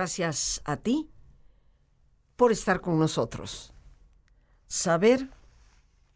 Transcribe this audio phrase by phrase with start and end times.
[0.00, 1.10] Gracias a ti
[2.36, 3.74] por estar con nosotros.
[4.66, 5.28] Saber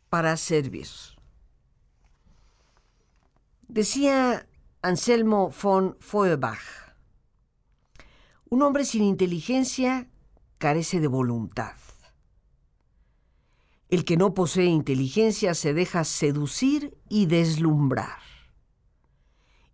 [0.09, 0.87] para servir.
[3.69, 4.49] Decía
[4.81, 6.63] Anselmo von Feuerbach,
[8.49, 10.09] un hombre sin inteligencia
[10.57, 11.77] carece de voluntad.
[13.91, 18.21] El que no posee inteligencia se deja seducir y deslumbrar.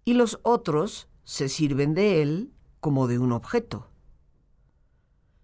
[0.04, 3.89] Y los otros se sirven de él como de un objeto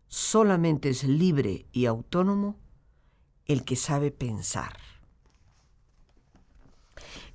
[0.09, 2.59] solamente es libre y autónomo
[3.47, 4.79] el que sabe pensar.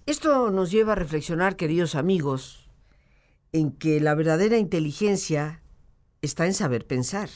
[0.06, 2.70] Esto nos lleva a reflexionar, queridos amigos,
[3.52, 5.62] en que la verdadera inteligencia
[6.22, 7.30] está en saber pensar,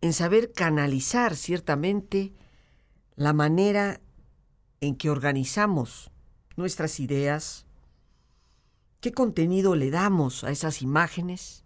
[0.00, 2.32] en saber canalizar ciertamente
[3.16, 4.00] la manera
[4.80, 6.10] en que organizamos
[6.56, 7.66] nuestras ideas,
[9.00, 11.63] qué contenido le damos a esas imágenes,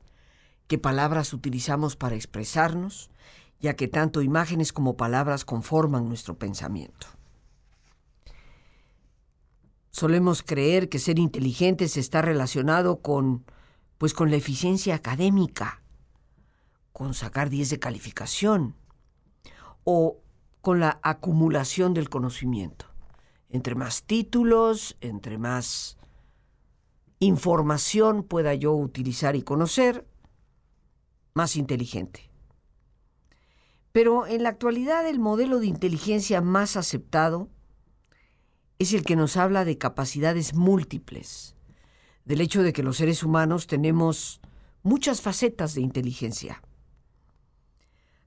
[0.69, 3.11] qué palabras utilizamos para expresarnos,
[3.59, 7.09] ya que tanto imágenes como palabras conforman nuestro pensamiento.
[9.91, 13.45] Solemos creer que ser inteligentes está relacionado con
[13.97, 15.83] pues con la eficiencia académica,
[16.93, 18.77] con sacar 10 de calificación
[19.83, 20.19] o
[20.61, 22.87] con la acumulación del conocimiento.
[23.51, 25.99] Entre más títulos, entre más
[27.19, 30.07] información pueda yo utilizar y conocer,
[31.39, 32.33] más inteligente.
[33.93, 37.49] Pero en la actualidad el modelo de inteligencia más aceptado
[38.81, 41.55] es el que nos habla de capacidades múltiples,
[42.25, 44.41] del hecho de que los seres humanos tenemos
[44.83, 46.61] muchas facetas de inteligencia.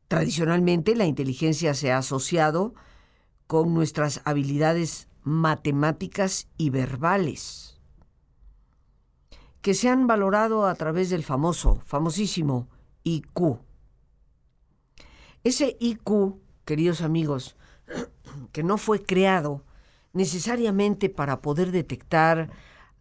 [0.07, 2.73] Tradicionalmente la inteligencia se ha asociado
[3.45, 7.81] con nuestras habilidades matemáticas y verbales,
[9.61, 12.69] que se han valorado a través del famoso, famosísimo
[15.43, 17.55] Ese IQ, queridos amigos,
[18.51, 19.63] que no fue creado
[20.13, 22.49] necesariamente para poder detectar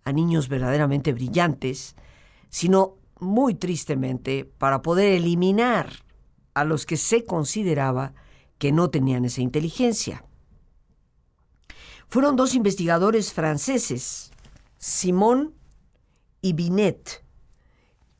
[0.05, 1.97] a niños verdaderamente brillantes,
[2.49, 5.91] sino muy tristemente para poder eliminar
[6.55, 8.15] a los que se consideraba
[8.59, 10.25] que no tenían esa inteligencia.
[12.09, 14.33] Fueron dos investigadores franceses,
[14.79, 15.55] Simon
[16.43, 17.23] y Binet,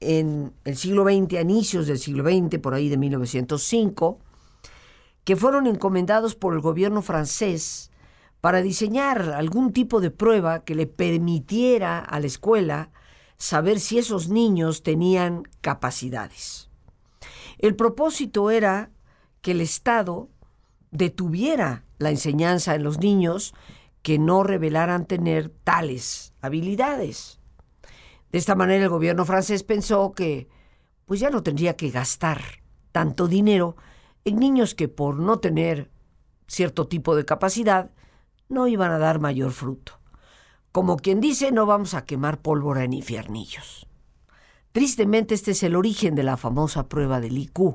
[0.01, 4.19] en el siglo XX, a inicios del siglo XX, por ahí de 1905,
[5.25, 7.91] que fueron encomendados por el gobierno francés
[8.41, 12.91] para diseñar algún tipo de prueba que le permitiera a la escuela
[13.37, 16.71] saber si esos niños tenían capacidades.
[17.59, 18.91] El propósito era
[19.43, 20.29] que el Estado
[20.91, 23.55] detuviera la enseñanza en los niños
[24.03, 27.40] que no revelaran tener tales habilidades.
[28.33, 30.49] De esta manera el gobierno francés pensó que
[31.07, 32.41] pues ya no tendría que gastar
[32.93, 33.77] tanto dinero
[34.25, 35.91] en niños que por no tener
[36.47, 37.91] cierto tipo de capacidad
[38.49, 40.01] no iban a dar mayor fruto.
[40.73, 43.87] Como quien dice, no vamos a quemar pólvora en infiernillos.
[44.73, 47.75] Tristemente este es el origen de la famosa prueba del IQ,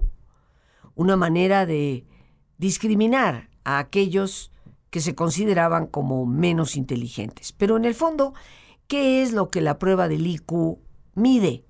[0.96, 2.06] una manera de
[2.58, 4.52] discriminar a aquellos
[4.90, 7.52] que se consideraban como menos inteligentes.
[7.52, 8.34] Pero en el fondo
[8.88, 10.80] qué es lo que la prueba del IQ
[11.14, 11.66] mide.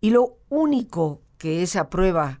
[0.00, 2.40] Y lo único que esa prueba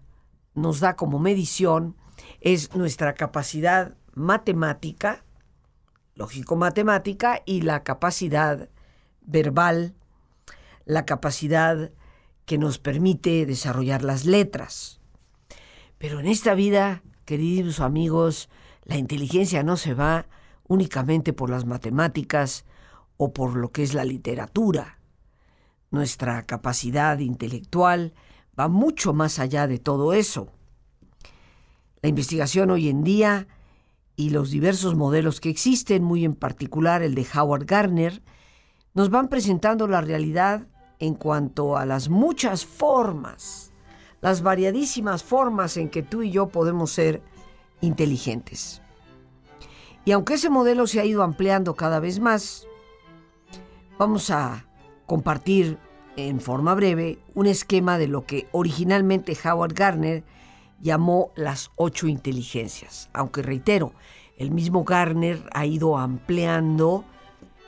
[0.54, 1.96] nos da como medición
[2.40, 5.24] es nuestra capacidad matemática,
[6.14, 8.68] lógico-matemática, y la capacidad
[9.22, 9.94] verbal,
[10.84, 11.92] la capacidad
[12.44, 15.00] que nos permite desarrollar las letras.
[15.98, 18.48] Pero en esta vida, queridos amigos,
[18.84, 20.26] la inteligencia no se va
[20.66, 22.64] únicamente por las matemáticas,
[23.24, 24.98] o por lo que es la literatura.
[25.92, 28.14] Nuestra capacidad intelectual
[28.58, 30.48] va mucho más allá de todo eso.
[32.00, 33.46] La investigación hoy en día
[34.16, 38.22] y los diversos modelos que existen, muy en particular el de Howard Gardner,
[38.92, 40.66] nos van presentando la realidad
[40.98, 43.72] en cuanto a las muchas formas,
[44.20, 47.22] las variadísimas formas en que tú y yo podemos ser
[47.80, 48.82] inteligentes.
[50.04, 52.66] Y aunque ese modelo se ha ido ampliando cada vez más,
[53.98, 54.64] Vamos a
[55.06, 55.78] compartir
[56.16, 60.24] en forma breve un esquema de lo que originalmente Howard Gardner
[60.80, 63.08] llamó las ocho inteligencias.
[63.12, 63.92] Aunque reitero,
[64.36, 67.04] el mismo Gardner ha ido ampliando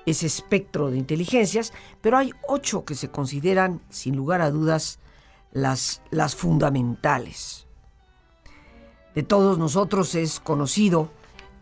[0.07, 4.99] ese espectro de inteligencias, pero hay ocho que se consideran, sin lugar a dudas,
[5.53, 7.67] las, las fundamentales.
[9.15, 11.11] De todos nosotros es conocido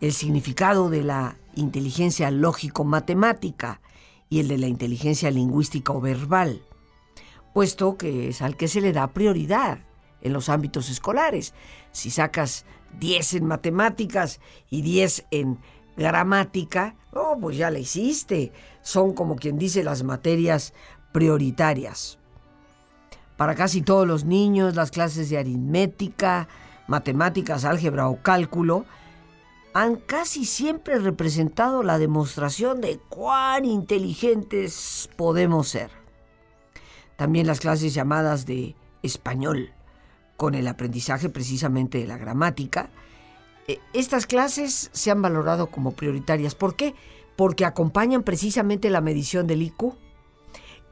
[0.01, 3.79] el significado de la inteligencia lógico-matemática,
[4.29, 6.61] y el de la inteligencia lingüística o verbal.
[7.53, 9.77] puesto que es al que se le da prioridad
[10.21, 11.53] en los ámbitos escolares.
[11.91, 12.65] Si sacas
[12.99, 14.39] 10 en matemáticas
[14.71, 15.59] y 10 en
[15.95, 18.51] gramática, oh, pues ya la hiciste.
[18.81, 20.73] Son como quien dice las materias
[21.11, 22.17] prioritarias.
[23.37, 26.47] Para casi todos los niños, las clases de aritmética,
[26.87, 28.85] matemáticas, álgebra o cálculo
[29.73, 35.89] han casi siempre representado la demostración de cuán inteligentes podemos ser.
[37.15, 39.71] También las clases llamadas de español,
[40.37, 42.89] con el aprendizaje precisamente de la gramática.
[43.67, 46.55] Eh, estas clases se han valorado como prioritarias.
[46.55, 46.95] ¿Por qué?
[47.35, 49.95] Porque acompañan precisamente la medición del IQ.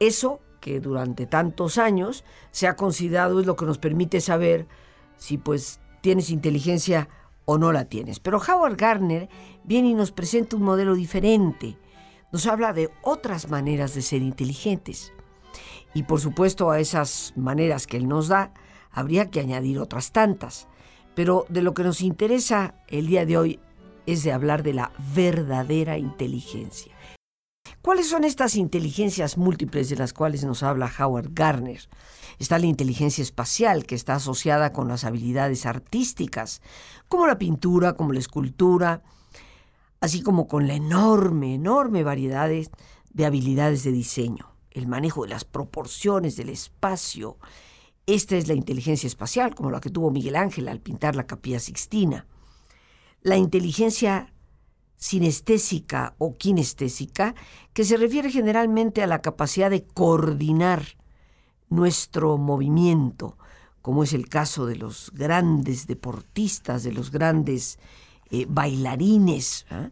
[0.00, 4.66] Eso que durante tantos años se ha considerado es lo que nos permite saber
[5.16, 7.08] si pues tienes inteligencia
[7.44, 8.20] o no la tienes.
[8.20, 9.28] Pero Howard Gardner
[9.64, 11.76] viene y nos presenta un modelo diferente.
[12.32, 15.12] Nos habla de otras maneras de ser inteligentes.
[15.94, 18.52] Y por supuesto a esas maneras que él nos da,
[18.90, 20.68] habría que añadir otras tantas.
[21.14, 23.60] Pero de lo que nos interesa el día de hoy
[24.06, 26.94] es de hablar de la verdadera inteligencia.
[27.82, 31.80] ¿Cuáles son estas inteligencias múltiples de las cuales nos habla Howard Gardner?
[32.38, 36.62] Está la inteligencia espacial, que está asociada con las habilidades artísticas,
[37.08, 39.02] como la pintura, como la escultura,
[40.00, 45.44] así como con la enorme, enorme variedad de habilidades de diseño, el manejo de las
[45.44, 47.36] proporciones del espacio.
[48.06, 51.58] Esta es la inteligencia espacial, como la que tuvo Miguel Ángel al pintar la capilla
[51.58, 52.28] sixtina.
[53.22, 54.32] La inteligencia
[55.02, 57.34] sinestésica o kinestésica,
[57.72, 60.84] que se refiere generalmente a la capacidad de coordinar
[61.70, 63.36] nuestro movimiento,
[63.82, 67.80] como es el caso de los grandes deportistas, de los grandes
[68.30, 69.90] eh, bailarines, ¿ah?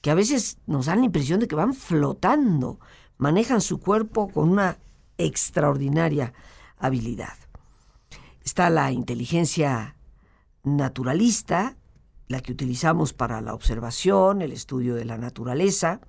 [0.00, 2.80] que a veces nos dan la impresión de que van flotando,
[3.16, 4.78] manejan su cuerpo con una
[5.18, 6.32] extraordinaria
[6.78, 7.38] habilidad.
[8.42, 9.94] Está la inteligencia
[10.64, 11.76] naturalista,
[12.28, 16.00] la que utilizamos para la observación, el estudio de la naturaleza.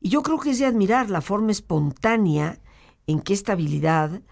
[0.00, 2.60] Y yo creo que es de admirar la forma espontánea
[3.06, 4.22] en que esta habilidad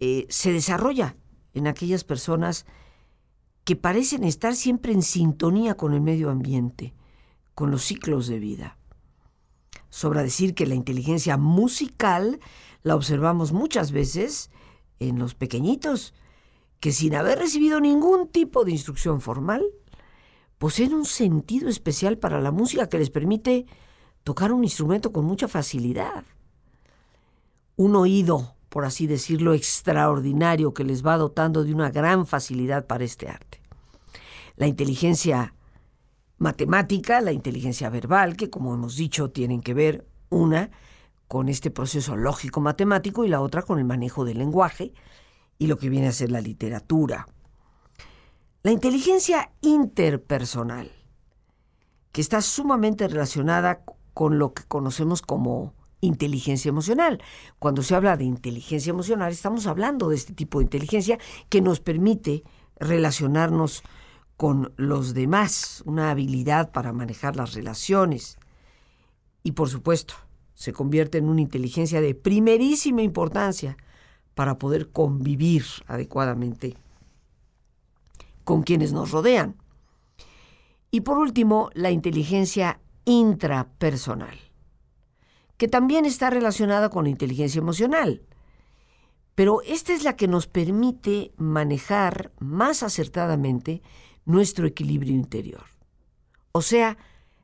[0.00, 1.16] eh, se desarrolla
[1.52, 2.66] en aquellas personas
[3.64, 6.94] que parecen estar siempre en sintonía con el medio ambiente,
[7.54, 8.76] con los ciclos de vida.
[9.88, 12.40] Sobra decir que la inteligencia musical
[12.82, 14.50] la observamos muchas veces
[14.98, 16.14] en los pequeñitos,
[16.80, 19.64] que sin haber recibido ningún tipo de instrucción formal,
[20.64, 23.66] poseen un sentido especial para la música que les permite
[24.22, 26.24] tocar un instrumento con mucha facilidad.
[27.76, 33.04] Un oído, por así decirlo, extraordinario que les va dotando de una gran facilidad para
[33.04, 33.60] este arte.
[34.56, 35.54] La inteligencia
[36.38, 40.70] matemática, la inteligencia verbal, que como hemos dicho tienen que ver una
[41.28, 44.94] con este proceso lógico matemático y la otra con el manejo del lenguaje
[45.58, 47.26] y lo que viene a ser la literatura.
[48.64, 50.90] La inteligencia interpersonal,
[52.12, 53.84] que está sumamente relacionada
[54.14, 57.22] con lo que conocemos como inteligencia emocional.
[57.58, 61.18] Cuando se habla de inteligencia emocional, estamos hablando de este tipo de inteligencia
[61.50, 62.42] que nos permite
[62.76, 63.82] relacionarnos
[64.38, 68.38] con los demás, una habilidad para manejar las relaciones.
[69.42, 70.14] Y por supuesto,
[70.54, 73.76] se convierte en una inteligencia de primerísima importancia
[74.34, 76.78] para poder convivir adecuadamente
[78.44, 79.56] con quienes nos rodean.
[80.90, 84.38] Y por último, la inteligencia intrapersonal,
[85.56, 88.22] que también está relacionada con la inteligencia emocional.
[89.34, 93.82] Pero esta es la que nos permite manejar más acertadamente
[94.24, 95.64] nuestro equilibrio interior,
[96.52, 96.96] o sea,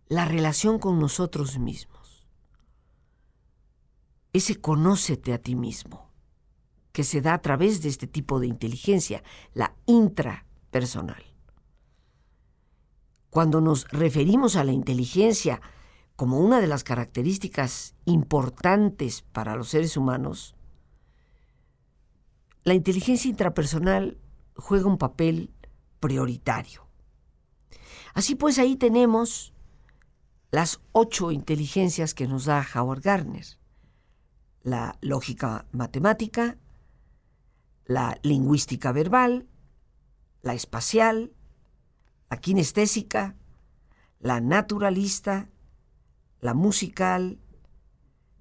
[0.09, 2.29] la relación con nosotros mismos.
[4.33, 6.13] Ese conócete a ti mismo,
[6.93, 11.25] que se da a través de este tipo de inteligencia, la intrapersonal personal.
[13.31, 15.61] Cuando nos referimos a la inteligencia
[16.17, 20.57] como una de las características importantes para los seres humanos,
[22.65, 24.19] la inteligencia intrapersonal
[24.55, 25.51] juega un papel
[26.01, 26.87] prioritario.
[28.15, 29.55] Así pues, ahí tenemos
[30.51, 33.47] las ocho inteligencias que nos da Howard Gardner.
[34.63, 36.59] La lógica matemática,
[37.87, 39.47] la lingüística verbal,
[40.43, 41.33] la espacial,
[42.31, 43.37] la kinestésica,
[44.21, 45.49] la naturalista,
[46.41, 47.39] la musical,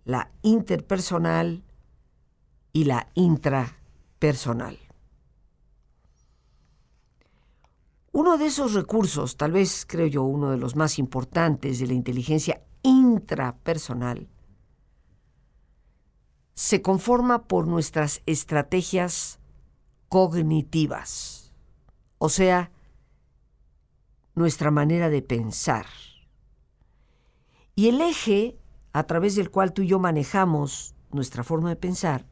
[0.06, 1.64] la interpersonal
[2.74, 4.78] y la intrapersonal.
[8.12, 11.94] Uno de esos recursos, tal vez creo yo uno de los más importantes de la
[11.94, 14.30] inteligencia intrapersonal,
[16.54, 19.40] se conforma por nuestras estrategias
[20.10, 21.49] cognitivas,
[22.20, 22.72] o sea,
[24.36, 25.88] nuestra manera de pensar.
[27.76, 28.60] Y el eje
[28.94, 32.28] a través del cual tú y yo manejamos nuestra forma de pensar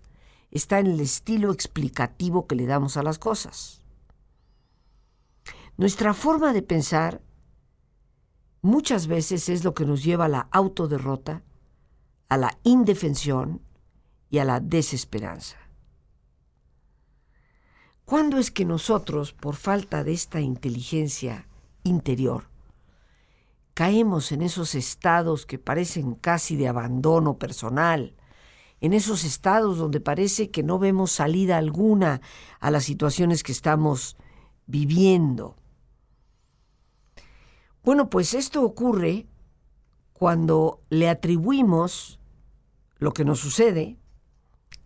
[0.51, 3.84] está en el estilo explicativo que le damos a las cosas.
[5.77, 7.22] Nuestra forma de pensar
[8.62, 11.44] muchas veces es lo que nos lleva a la autoderrota,
[12.29, 13.62] a la indefensión
[14.29, 15.58] y a la desesperanza.
[18.08, 21.46] ¿Cuándo es que nosotros, por falta de esta inteligencia
[21.84, 22.46] interior,
[23.74, 28.16] caemos en esos estados que parecen casi de abandono personal,
[28.80, 32.22] en esos estados donde parece que no vemos salida alguna
[32.62, 34.16] a las situaciones que estamos
[34.68, 35.58] viviendo.
[37.84, 39.28] Bueno, pues esto ocurre
[40.14, 42.22] cuando le atribuimos
[43.00, 43.98] lo que nos sucede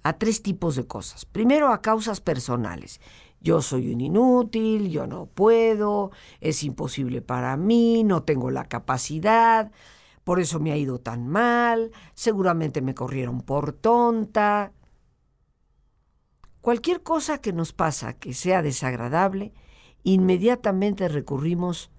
[0.03, 1.25] a tres tipos de cosas.
[1.25, 2.99] Primero a causas personales.
[3.39, 9.71] Yo soy un inútil, yo no puedo, es imposible para mí, no tengo la capacidad,
[10.23, 14.71] por eso me ha ido tan mal, seguramente me corrieron por tonta.
[16.61, 19.53] Cualquier cosa que nos pasa que sea desagradable,
[20.03, 21.89] inmediatamente recurrimos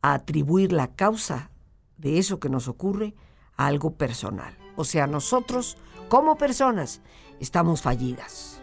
[0.00, 1.52] a atribuir la causa
[1.96, 3.14] de eso que nos ocurre
[3.56, 4.58] a algo personal.
[4.74, 5.76] O sea, nosotros,
[6.12, 7.00] como personas,
[7.40, 8.60] estamos fallidas.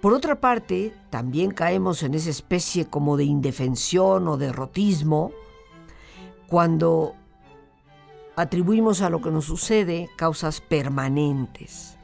[0.00, 5.32] Por otra parte, también caemos en esa especie como de indefensión o derrotismo
[6.48, 7.14] cuando
[8.34, 11.98] atribuimos a lo que nos sucede causas permanentes.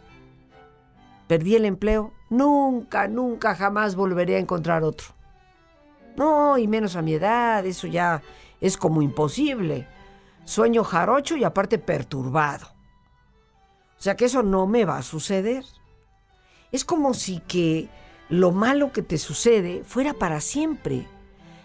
[1.26, 5.06] Perdí el empleo, nunca, nunca, jamás volveré a encontrar otro.
[6.18, 8.20] No, y menos a mi edad, eso ya
[8.60, 9.88] es como imposible.
[10.44, 12.78] Sueño jarocho y aparte perturbado.
[14.00, 15.62] O sea que eso no me va a suceder.
[16.72, 17.90] Es como si que
[18.30, 21.06] lo malo que te sucede fuera para siempre.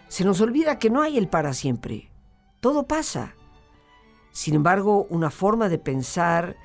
[0.08, 2.10] Se nos olvida que no hay el para siempre.
[2.60, 3.34] Todo pasa.
[4.32, 6.56] Sin embargo, una forma de pensar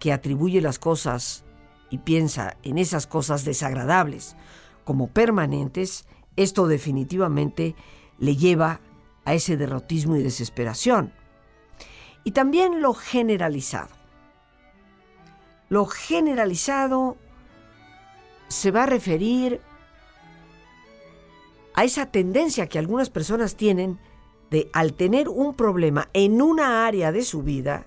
[0.00, 1.44] que atribuye las cosas
[1.90, 4.34] y piensa en esas cosas desagradables
[4.82, 7.76] como permanentes, esto definitivamente
[8.18, 8.80] le lleva
[9.24, 11.12] a ese derrotismo y desesperación.
[12.24, 13.99] Y también lo generalizado.
[15.70, 17.16] Lo generalizado
[18.48, 19.60] se va a referir
[21.74, 24.00] a esa tendencia que algunas personas tienen
[24.50, 27.86] de al tener un problema en una área de su vida,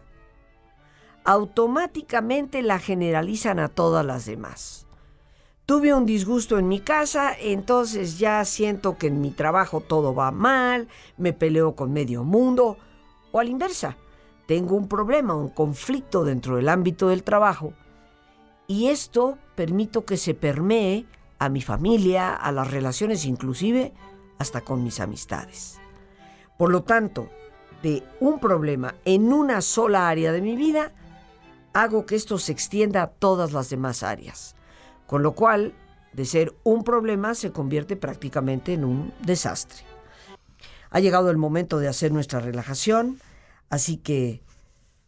[1.25, 4.87] automáticamente la generalizan a todas las demás.
[5.65, 10.31] Tuve un disgusto en mi casa, entonces ya siento que en mi trabajo todo va
[10.31, 10.87] mal,
[11.17, 12.77] me peleo con medio mundo,
[13.33, 13.97] o a la inversa,
[14.53, 17.73] tengo un problema, un conflicto dentro del ámbito del trabajo,
[18.67, 21.07] y esto permito que se permee
[21.39, 23.93] a mi familia, a las relaciones inclusive,
[24.37, 25.79] hasta con mis amistades.
[26.55, 27.29] Por lo tanto,
[27.81, 30.91] de un problema en una sola área de mi vida,
[31.73, 34.55] hago que esto se extienda a todas las demás áreas.
[35.07, 35.73] Con lo cual,
[36.13, 39.79] de ser un problema se convierte prácticamente en un desastre.
[40.91, 43.19] Ha llegado el momento de hacer nuestra relajación,
[43.73, 44.43] así que,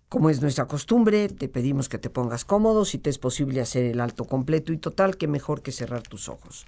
[0.10, 3.86] como es nuestra costumbre, te pedimos que te pongas cómodo, si te es posible hacer
[3.86, 6.66] el alto completo y total, que mejor que cerrar tus ojos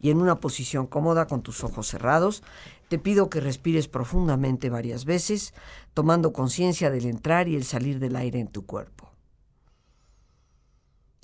[0.00, 2.42] y en una posición cómoda con tus ojos cerrados.
[2.88, 5.54] Te pido que respires profundamente varias veces,
[5.94, 9.10] tomando conciencia del entrar y el salir del aire en tu cuerpo.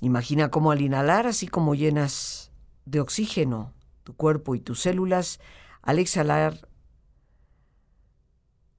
[0.01, 2.51] Imagina cómo al inhalar, así como llenas
[2.85, 5.39] de oxígeno tu cuerpo y tus células,
[5.83, 6.69] al exhalar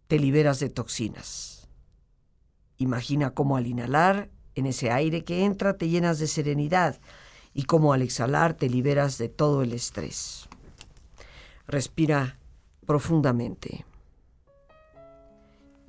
[0.08, 1.68] te liberas de toxinas.
[2.78, 7.00] Imagina cómo al inhalar, en ese aire que entra, te llenas de serenidad,
[7.54, 10.48] y como al exhalar te liberas de todo el estrés.
[11.68, 12.38] Respira
[12.86, 13.86] profundamente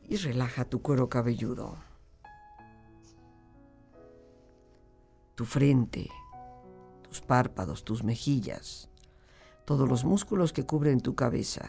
[0.08, 1.76] y relaja tu cuero cabelludo,
[5.35, 6.08] tu frente,
[7.02, 8.88] tus párpados, tus mejillas,
[9.64, 11.68] todos los músculos que cubren tu cabeza,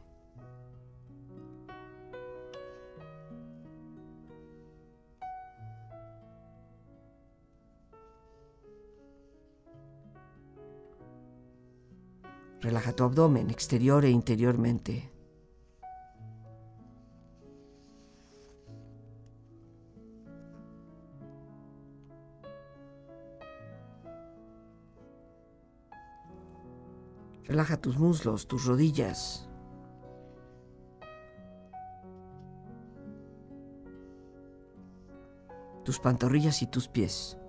[12.61, 15.09] Relaja tu abdomen exterior e interiormente.
[27.45, 29.49] Relaja tus muslos, tus rodillas.
[35.83, 37.40] Tus pantorrillas y tus pies.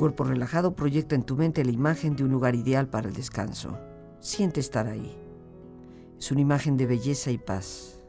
[0.00, 3.78] Cuerpo relajado, proyecta en tu mente la imagen de un lugar ideal para el descanso.
[4.18, 5.14] Siente estar ahí.
[6.18, 7.99] Es una imagen de belleza y paz.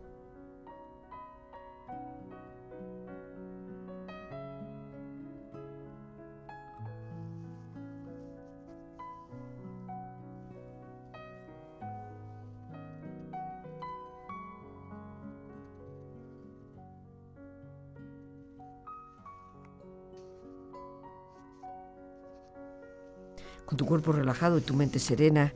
[23.71, 25.53] Con tu cuerpo relajado y tu mente serena,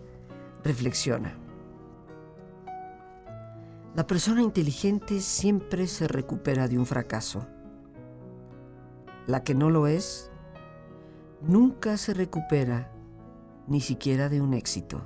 [0.63, 1.37] reflexiona.
[3.93, 7.45] La persona inteligente siempre se recupera de un fracaso.
[9.27, 10.31] La que no lo es,
[11.41, 12.89] nunca se recupera
[13.67, 15.01] ni siquiera de un éxito.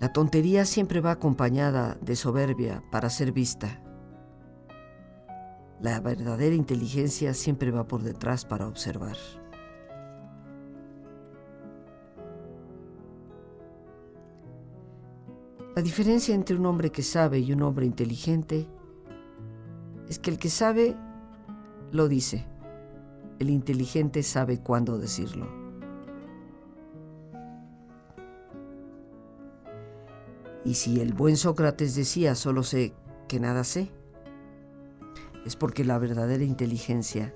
[0.00, 3.80] La tontería siempre va acompañada de soberbia para ser vista.
[5.82, 9.16] La verdadera inteligencia siempre va por detrás para observar.
[15.74, 18.66] La diferencia entre un hombre que sabe y un hombre inteligente
[20.08, 20.94] es que el que sabe
[21.92, 22.44] lo dice,
[23.38, 25.48] el inteligente sabe cuándo decirlo.
[30.64, 32.92] Y si el buen Sócrates decía solo sé
[33.28, 33.90] que nada sé,
[35.44, 37.34] es porque la verdadera inteligencia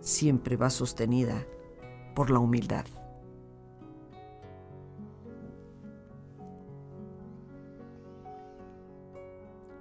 [0.00, 1.46] siempre va sostenida
[2.14, 2.84] por la humildad.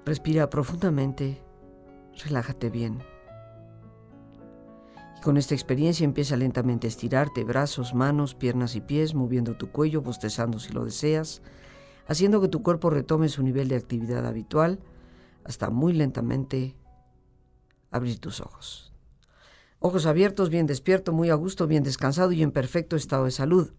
[0.06, 1.42] Respira profundamente,
[2.24, 3.04] relájate bien.
[5.18, 9.72] Y con esta experiencia empieza lentamente a estirarte brazos, manos, piernas y pies, moviendo tu
[9.72, 11.42] cuello, bostezando si lo deseas,
[12.08, 14.80] haciendo que tu cuerpo retome su nivel de actividad habitual
[15.44, 16.76] hasta muy lentamente
[17.92, 18.92] abrir tus ojos.
[19.80, 23.72] Ojos abiertos, bien despierto, muy a gusto, bien descansado y en perfecto estado de salud,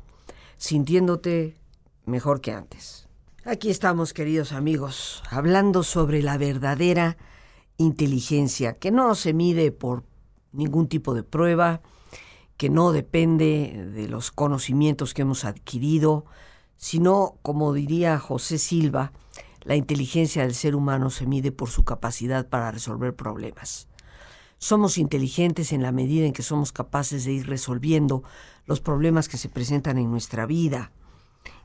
[0.56, 1.56] sintiéndote
[2.04, 3.08] mejor que antes.
[3.44, 7.16] Aquí estamos, queridos amigos, hablando sobre la verdadera
[7.76, 10.04] inteligencia, que no se mide por
[10.52, 11.82] ningún tipo de prueba,
[12.56, 16.24] que no depende de los conocimientos que hemos adquirido,
[16.76, 19.12] sino, como diría José Silva,
[19.62, 23.88] la inteligencia del ser humano se mide por su capacidad para resolver problemas.
[24.62, 28.22] Somos inteligentes en la medida en que somos capaces de ir resolviendo
[28.64, 30.92] los problemas que se presentan en nuestra vida,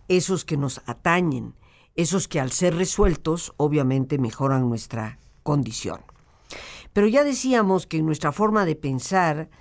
[0.07, 1.53] esos que nos atañen,
[1.93, 6.01] esos que al ser resueltos obviamente mejoran nuestra condición.
[6.91, 9.51] Pero ya decíamos que nuestra forma de pensar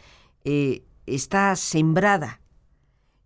[0.44, 2.40] eh, está sembrada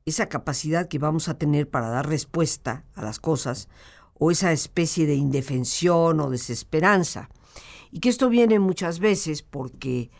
[0.07, 3.69] esa capacidad que vamos a tener para dar respuesta a las cosas
[4.15, 7.29] o esa especie de indefensión o desesperanza.
[7.91, 10.11] Y que esto viene muchas veces porque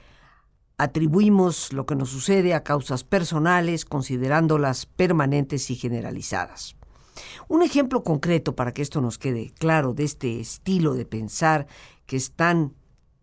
[0.79, 6.77] atribuimos lo que nos sucede a causas personales, considerándolas permanentes y generalizadas.
[7.49, 11.67] Un ejemplo concreto para que esto nos quede claro de este estilo de pensar
[12.07, 12.75] que es tan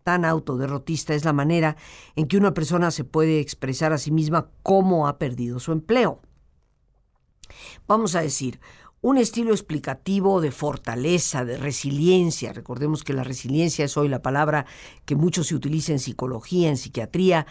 [0.04, 1.76] tan autoderrotista es la manera
[2.16, 6.22] en que una persona se puede expresar a sí misma cómo ha perdido su empleo.
[7.86, 8.58] Vamos a decir,
[9.00, 12.52] un estilo explicativo de fortaleza, de resiliencia.
[12.52, 14.66] Recordemos que la resiliencia es hoy la palabra
[15.04, 17.46] que mucho se utiliza en psicología, en psiquiatría,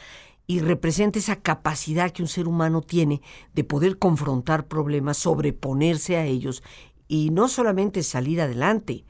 [0.46, 3.22] y representa esa capacidad que un ser humano tiene
[3.54, 6.64] de poder confrontar problemas, sobreponerse a ellos
[7.08, 9.06] y no solamente salir adelante,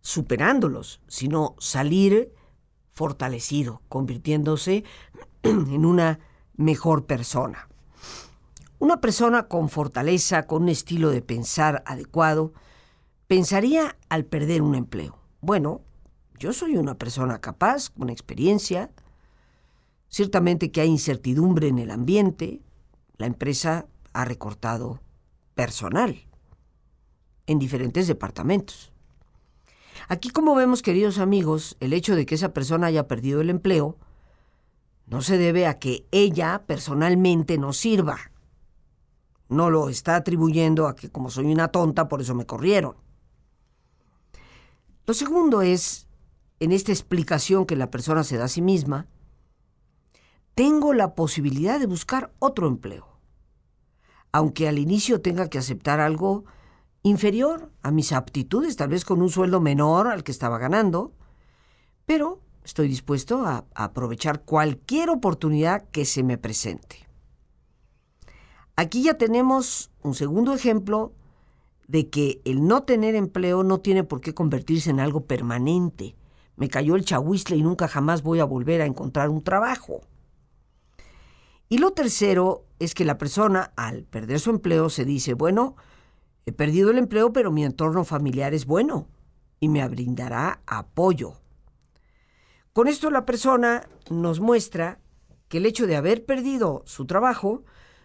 [0.00, 2.32] superándolos, sino salir
[2.92, 4.84] fortalecido, convirtiéndose
[5.42, 6.20] en una
[6.54, 7.69] mejor persona.
[8.80, 12.54] Una persona con fortaleza, con un estilo de pensar adecuado,
[13.26, 15.18] pensaría al perder un empleo.
[15.42, 15.82] Bueno,
[16.38, 18.90] yo soy una persona capaz, con experiencia.
[20.08, 22.62] Ciertamente que hay incertidumbre en el ambiente.
[23.18, 25.02] La empresa ha recortado
[25.54, 26.26] personal
[27.46, 28.92] en diferentes departamentos.
[30.08, 33.98] Aquí, como vemos, queridos amigos, el hecho de que esa persona haya perdido el empleo
[35.04, 38.30] no se debe a que ella personalmente no sirva.
[39.50, 42.96] No lo está atribuyendo a que como soy una tonta, por eso me corrieron.
[45.06, 46.06] Lo segundo es,
[46.60, 49.08] en esta explicación que la persona se da a sí misma,
[50.54, 53.08] tengo la posibilidad de buscar otro empleo.
[54.32, 56.44] Aunque al inicio tenga que aceptar algo
[57.02, 61.12] inferior a mis aptitudes, tal vez con un sueldo menor al que estaba ganando,
[62.06, 67.09] pero estoy dispuesto a, aprovechar cualquier oportunidad que se me presente.
[68.80, 71.12] Aquí ya tenemos un segundo ejemplo
[71.86, 76.16] de que el no tener empleo no tiene por qué convertirse en algo permanente.
[76.56, 80.00] Me cayó el chahuistle y nunca jamás voy a volver a encontrar un trabajo.
[81.68, 85.76] Y lo tercero es que la persona, al perder su empleo, se dice, bueno,
[86.46, 89.08] He perdido el empleo, pero mi entorno familiar es bueno
[89.60, 91.34] y me brindará apoyo.
[92.72, 95.00] Con esto la persona nos muestra
[95.48, 97.62] que el hecho de haber perdido su trabajo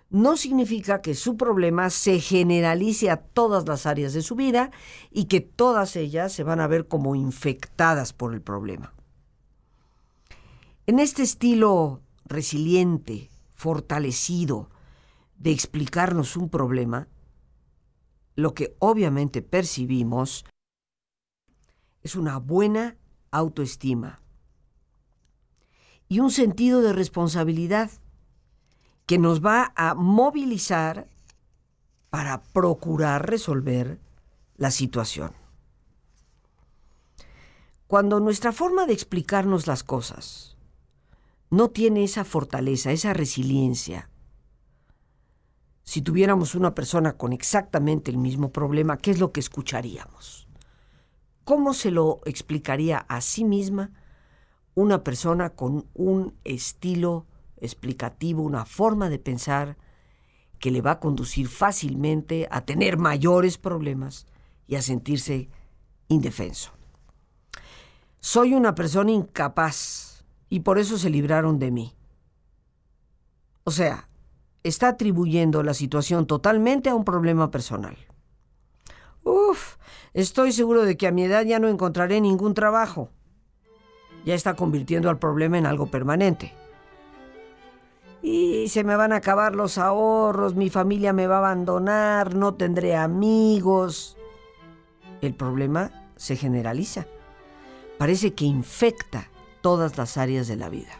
[0.09, 4.71] no significa que su problema se generalice a todas las áreas de su vida
[5.11, 8.93] y que todas ellas se van a ver como infectadas por el problema.
[10.87, 14.69] En este estilo resiliente, fortalecido,
[15.37, 17.07] de explicarnos un problema,
[18.35, 20.45] lo que obviamente percibimos
[22.03, 22.97] es una buena
[23.31, 24.21] autoestima
[26.07, 27.89] y un sentido de responsabilidad
[29.05, 31.07] que nos va a movilizar
[32.09, 33.99] para procurar resolver
[34.57, 35.31] la situación.
[37.87, 40.57] Cuando nuestra forma de explicarnos las cosas
[41.49, 44.09] no tiene esa fortaleza, esa resiliencia,
[45.83, 50.47] si tuviéramos una persona con exactamente el mismo problema, ¿qué es lo que escucharíamos?
[51.43, 53.91] ¿Cómo se lo explicaría a sí misma
[54.73, 59.77] una persona con un estilo explicativo, una forma de pensar
[60.59, 64.25] que le va a conducir fácilmente a tener mayores problemas
[64.67, 65.49] y a sentirse
[66.07, 66.71] indefenso?
[68.19, 71.95] Soy una persona incapaz y por eso se libraron de mí.
[73.63, 74.09] O sea,
[74.63, 77.97] está atribuyendo la situación totalmente a un problema personal.
[79.23, 79.77] Uf,
[80.13, 83.09] estoy seguro de que a mi edad ya no encontraré ningún trabajo.
[84.25, 86.53] Ya está convirtiendo al problema en algo permanente.
[88.27, 92.55] Y se me van a acabar los ahorros, mi familia me va a abandonar, no
[92.55, 94.17] tendré amigos.
[95.21, 97.05] El problema se generaliza.
[97.99, 99.29] Parece que infecta
[99.61, 100.93] todas las áreas de la vida.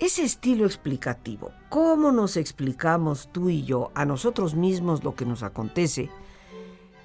[0.00, 5.44] Ese estilo explicativo, cómo nos explicamos tú y yo a nosotros mismos lo que nos
[5.44, 6.10] acontece,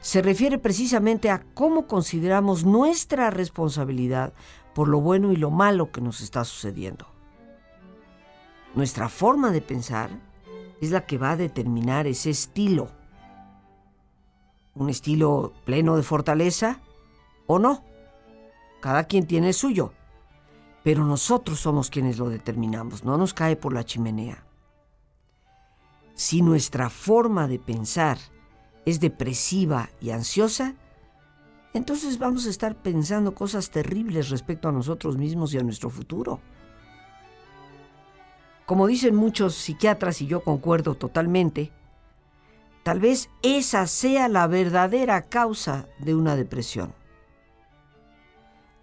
[0.02, 4.34] se refiere precisamente a cómo consideramos nuestra responsabilidad
[4.74, 7.19] por lo bueno y lo malo que nos está sucediendo.
[8.76, 10.10] Nuestra forma de pensar
[10.82, 12.90] es la que va a determinar ese estilo.
[14.76, 16.80] ¿Un estilo pleno de fortaleza
[17.48, 17.84] o no?
[18.82, 19.94] Cada quien tiene el suyo
[20.84, 24.44] pero nosotros somos quienes lo determinamos, no nos cae por la chimenea.
[26.16, 28.18] Si nuestra forma de pensar
[28.86, 30.76] es depresiva y ansiosa,
[31.74, 36.40] entonces vamos a estar pensando cosas terribles respecto a nosotros mismos y a nuestro futuro.
[38.70, 41.72] Como dicen muchos psiquiatras y yo concuerdo totalmente,
[42.84, 46.94] tal vez esa sea la verdadera causa de una depresión.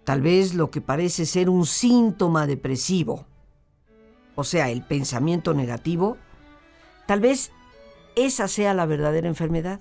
[0.03, 3.27] Tal vez lo que parece ser un síntoma depresivo,
[4.35, 6.17] o sea, el pensamiento negativo,
[7.05, 7.53] tal vez
[8.17, 9.79] esa sea la verdadera enfermedad.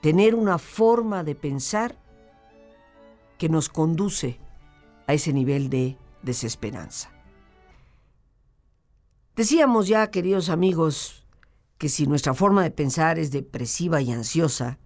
[0.00, 1.94] Tener una forma de pensar
[3.36, 4.40] que nos conduce
[5.06, 7.10] a ese nivel de desesperanza.
[9.34, 11.24] Decíamos ya, queridos amigos,
[11.78, 14.78] que si nuestra forma de pensar es depresiva y ansiosa,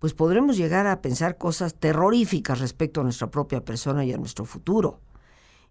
[0.00, 4.44] pues podremos llegar a pensar cosas terroríficas respecto a nuestra propia persona y a nuestro
[4.44, 5.00] futuro,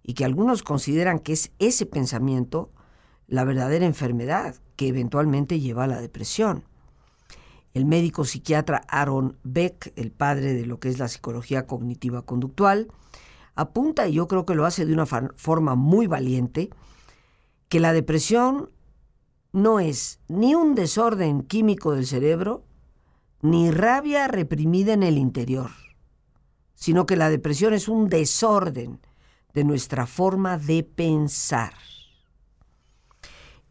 [0.02, 2.72] y que algunos consideran que es ese pensamiento
[3.28, 6.64] la verdadera enfermedad que eventualmente lleva a la depresión.
[7.76, 12.88] El médico psiquiatra Aaron Beck, el padre de lo que es la psicología cognitiva conductual,
[13.54, 16.72] apunta, y yo creo que lo hace de una forma muy valiente,
[17.74, 18.70] que la depresión
[19.52, 22.64] no es ni un desorden químico del cerebro,
[23.42, 25.72] ni rabia reprimida en el interior,
[26.76, 29.00] sino que la depresión es un desorden
[29.56, 31.74] de nuestra forma de pensar.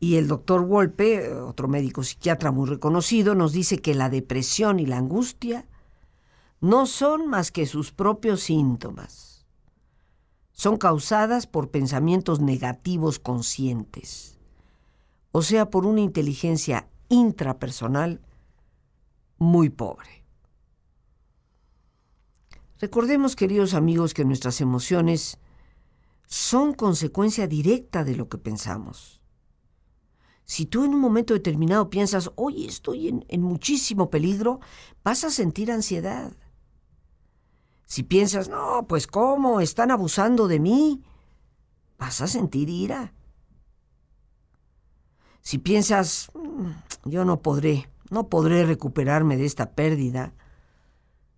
[0.00, 4.86] Y el doctor Wolpe, otro médico psiquiatra muy reconocido, nos dice que la depresión y
[4.86, 5.68] la angustia
[6.60, 9.31] no son más que sus propios síntomas.
[10.62, 14.38] Son causadas por pensamientos negativos conscientes,
[15.33, 18.20] o sea, por una inteligencia intrapersonal
[19.38, 20.25] muy pobre.
[22.79, 25.40] Recordemos, queridos amigos, que nuestras emociones
[26.29, 29.20] son consecuencia directa de lo que pensamos.
[30.44, 34.61] Si tú en un momento determinado piensas, oye, estoy en, muchísimo peligro,
[35.03, 36.33] vas a sentir ansiedad.
[37.92, 39.61] Si piensas, no, pues ¿cómo?
[39.61, 41.02] Están abusando de mí,
[41.98, 43.12] vas a sentir ira.
[45.42, 50.33] Si piensas, mm, yo no podré, no podré recuperarme de esta pérdida,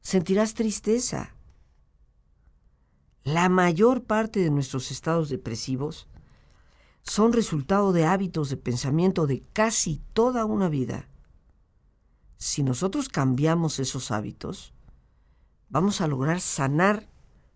[0.01, 1.35] sentirás tristeza.
[3.25, 6.07] La mayor parte de nuestros estados depresivos
[7.03, 11.09] son resultado de hábitos de pensamiento de casi toda una vida.
[12.37, 14.74] Si nosotros cambiamos esos hábitos,
[15.69, 17.09] vamos a lograr sanar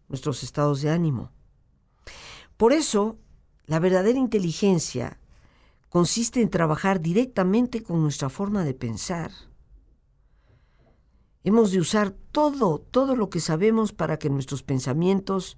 [0.09, 1.33] nuestros estados de ánimo.
[2.57, 3.19] Por eso,
[3.67, 5.21] la verdadera inteligencia
[5.89, 9.31] consiste en trabajar directamente con nuestra forma de pensar.
[11.45, 15.57] Hemos de usar todo, todo lo que sabemos para que nuestros pensamientos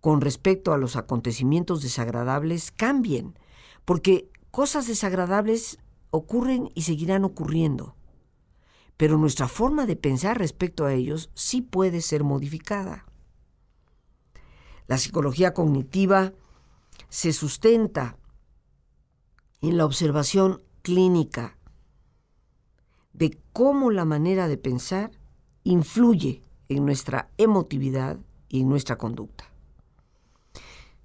[0.00, 3.36] con respecto a los acontecimientos desagradables cambien,
[3.84, 5.78] porque cosas desagradables
[6.10, 7.95] ocurren y seguirán ocurriendo.
[8.96, 13.04] Pero nuestra forma de pensar respecto a ellos sí puede ser modificada.
[14.86, 16.32] La psicología cognitiva
[17.08, 18.16] se sustenta
[19.60, 21.58] en la observación clínica
[23.12, 25.10] de cómo la manera de pensar
[25.64, 29.50] influye en nuestra emotividad y en nuestra conducta.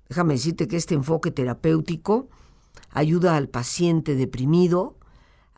[0.10, 2.28] Déjame decirte que este enfoque terapéutico
[2.90, 4.98] ayuda al paciente deprimido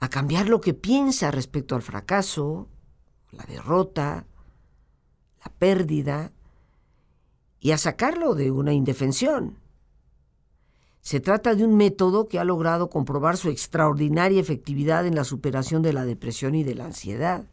[0.04, 2.68] a cambiar lo que piensa respecto al fracaso,
[3.32, 4.26] la derrota,
[5.44, 6.32] la pérdida,
[7.60, 9.58] y a sacarlo de una indefensión.
[11.02, 15.82] Se trata de un método que ha logrado comprobar su extraordinaria efectividad en la superación
[15.82, 17.46] de la depresión y de la ansiedad.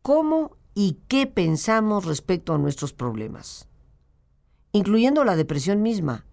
[0.00, 3.68] ¿Cómo y qué pensamos respecto a nuestros problemas?
[4.72, 6.24] incluyendo la depresión misma.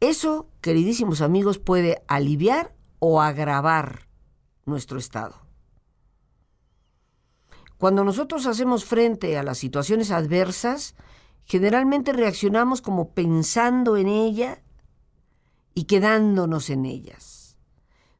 [0.00, 4.08] Eso, queridísimos amigos, puede aliviar o agravar
[4.64, 5.44] nuestro estado.
[7.78, 10.94] Cuando nosotros hacemos frente a las situaciones adversas,
[11.44, 14.62] generalmente reaccionamos como pensando en ella
[15.74, 17.58] y quedándonos en ellas.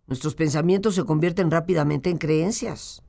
[0.07, 3.03] Nuestros pensamientos se convierten rápidamente en creencias.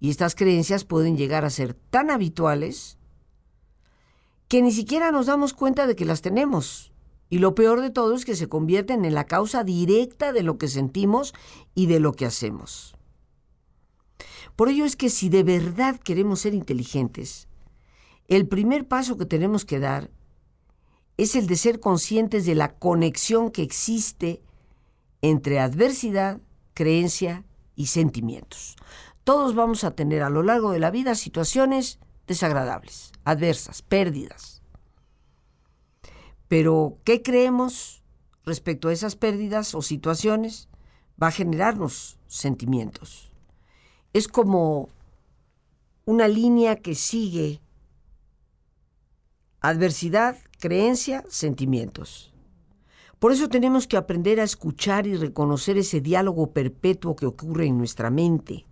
[0.00, 2.98] Y estas creencias pueden llegar a ser tan habituales
[4.48, 6.92] que ni siquiera nos damos cuenta de que las tenemos.
[7.28, 10.58] Y lo peor de todo es que se convierten en la causa directa de lo
[10.58, 11.34] que sentimos
[11.74, 12.96] y de lo que hacemos.
[14.54, 17.48] Por ello es que si de verdad queremos ser inteligentes,
[18.28, 20.10] el primer paso que tenemos que dar
[21.16, 24.42] es el de ser conscientes de la conexión que existe
[25.22, 26.40] entre adversidad,
[26.74, 28.76] creencia y sentimientos.
[29.24, 34.55] Todos vamos a tener a lo largo de la vida situaciones desagradables, adversas, pérdidas.
[36.48, 38.02] Pero, ¿qué creemos
[38.44, 40.68] respecto a esas pérdidas o situaciones?
[41.20, 43.32] Va a generarnos sentimientos.
[44.12, 44.88] Es como
[46.04, 47.60] una línea que sigue
[49.60, 52.32] adversidad, creencia, sentimientos.
[53.18, 57.78] Por eso tenemos que aprender a escuchar y reconocer ese diálogo perpetuo que ocurre en
[57.78, 58.66] nuestra mente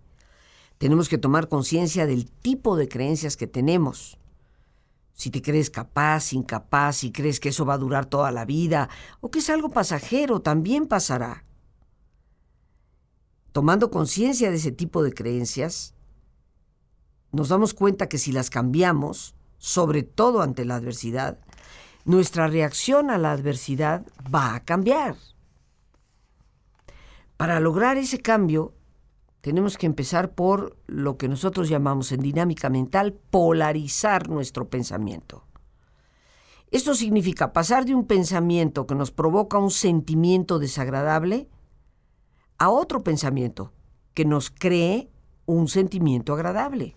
[0.77, 4.17] tenemos que tomar conciencia del tipo de creencias que tenemos.
[5.15, 8.89] Si te crees capaz, incapaz, si crees que eso va a durar toda la vida
[9.21, 11.45] o que es algo pasajero, también pasará.
[13.53, 15.95] Tomando conciencia de ese tipo de creencias,
[17.31, 21.39] nos damos cuenta que si las cambiamos, sobre todo ante la adversidad,
[22.03, 25.15] nuestra reacción a la adversidad va a cambiar.
[27.37, 28.73] Para lograr ese cambio,
[29.45, 35.45] tenemos que empezar por lo que nosotros llamamos en dinámica mental polarizar nuestro pensamiento.
[36.71, 41.47] Esto significa pasar de un pensamiento que nos provoca un sentimiento desagradable
[42.57, 43.71] a otro pensamiento
[44.15, 45.11] que nos cree
[45.45, 46.95] un sentimiento agradable.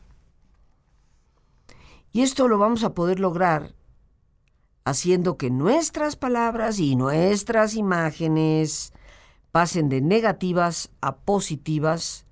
[2.13, 3.75] Y esto lo vamos a poder lograr
[4.87, 8.95] haciendo que nuestras palabras y nuestras imágenes
[9.53, 12.25] pasen de negativas a positivas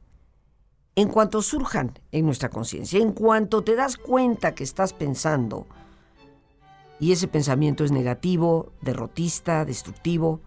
[0.96, 5.66] en cuanto surjan en nuestra conciencia, en cuanto te das cuenta que estás pensando
[6.98, 10.40] y ese pensamiento es negativo, derrotista, destructivo,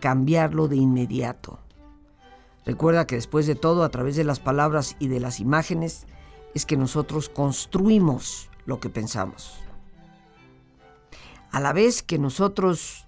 [0.00, 1.58] cambiarlo de inmediato.
[2.64, 6.06] Recuerda que después de todo, a través de las palabras y de las imágenes,
[6.54, 9.58] es que nosotros construimos lo que pensamos.
[11.50, 13.06] A la vez que nosotros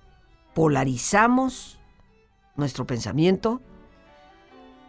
[0.55, 1.79] polarizamos
[2.57, 3.61] nuestro pensamiento,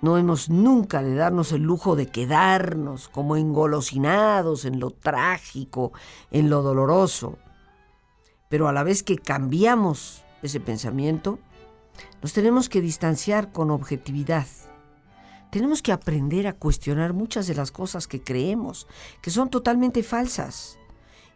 [0.02, 5.94] no hemos nunca de darnos el lujo de quedarnos como engolosinados en lo trágico,
[6.32, 7.38] en lo doloroso.
[8.50, 11.40] Pero a la vez que cambiamos ese pensamiento,
[12.22, 14.48] nos tenemos que distanciar con objetividad.
[15.52, 18.88] Tenemos que aprender a cuestionar muchas de las cosas que creemos,
[19.22, 20.80] que son totalmente falsas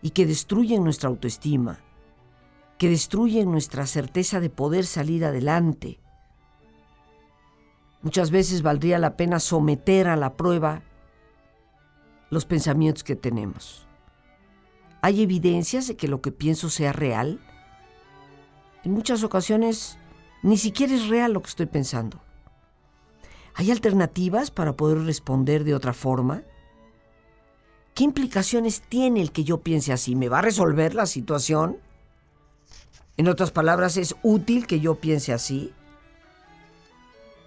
[0.01, 1.79] y que destruyen nuestra autoestima,
[2.77, 5.99] que destruyen nuestra certeza de poder salir adelante,
[8.05, 10.83] Muchas veces valdría la pena someter a la prueba
[12.29, 13.87] los pensamientos que tenemos.
[15.01, 17.39] ¿Hay evidencias de que lo que pienso sea real?
[18.83, 19.97] En muchas ocasiones
[20.43, 22.21] ni siquiera es real lo que estoy pensando.
[23.55, 26.43] ¿Hay alternativas para poder responder de otra forma?
[27.95, 30.15] ¿Qué implicaciones tiene el que yo piense así?
[30.15, 31.79] ¿Me va a resolver la situación?
[33.17, 35.73] En otras palabras, ¿es útil que yo piense así?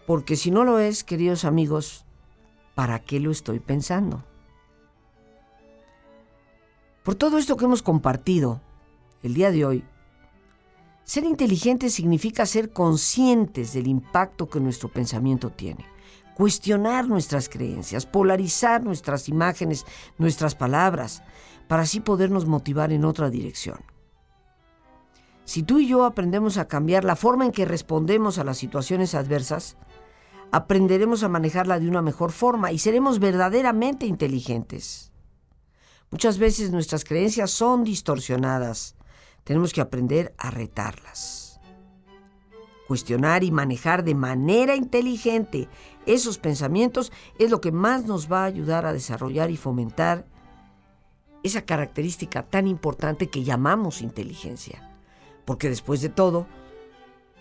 [0.08, 2.06] Porque si no lo es, queridos amigos,
[2.74, 4.24] ¿para qué lo estoy pensando?
[7.02, 8.62] Por todo esto que hemos compartido
[9.22, 9.84] el día de hoy,
[11.04, 15.84] ser inteligentes significa ser conscientes del impacto que nuestro pensamiento tiene,
[16.34, 19.84] cuestionar nuestras creencias, polarizar nuestras imágenes,
[20.16, 21.22] nuestras palabras,
[21.66, 23.80] para así podernos motivar en otra dirección.
[25.44, 29.14] Si tú y yo aprendemos a cambiar la forma en que respondemos a las situaciones
[29.14, 29.76] adversas,
[30.52, 35.12] aprenderemos a manejarla de una mejor forma y seremos verdaderamente inteligentes.
[36.10, 38.96] Muchas veces nuestras creencias son distorsionadas.
[39.44, 41.60] Tenemos que aprender a retarlas.
[42.86, 45.68] Cuestionar y manejar de manera inteligente
[46.06, 50.24] esos pensamientos es lo que más nos va a ayudar a desarrollar y fomentar
[51.42, 54.90] esa característica tan importante que llamamos inteligencia.
[55.44, 56.46] Porque después de todo,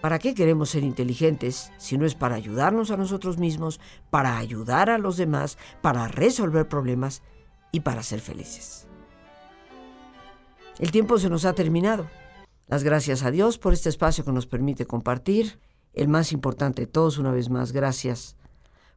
[0.01, 3.79] ¿Para qué queremos ser inteligentes si no es para ayudarnos a nosotros mismos,
[4.11, 7.23] para ayudar a los demás, para resolver problemas
[7.71, 8.87] y para ser felices?
[10.77, 12.07] El tiempo se nos ha terminado.
[12.67, 15.59] Las gracias a Dios por este espacio que nos permite compartir.
[15.93, 18.35] El más importante de todos, una vez más, gracias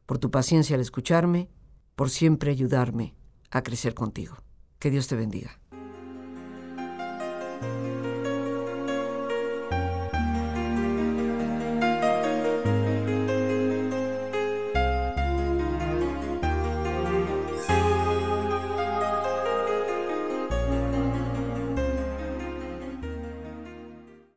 [0.05, 1.49] por tu paciencia al escucharme,
[1.95, 3.15] por siempre ayudarme
[3.49, 4.35] a crecer contigo.
[4.77, 5.60] Que Dios te bendiga.